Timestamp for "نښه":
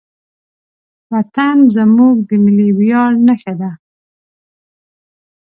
3.27-3.53